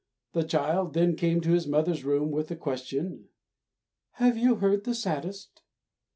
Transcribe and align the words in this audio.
The 0.33 0.41
child 0.43 0.95
then 0.95 1.15
came 1.15 1.41
to 1.41 1.51
his 1.51 1.67
mother's 1.67 2.03
room 2.03 2.31
with 2.31 2.47
the 2.47 2.55
question: 2.55 3.29
"Have 4.13 4.35
you 4.35 4.55
heard 4.55 4.83
the 4.83 4.95
saddest?" 4.95 5.61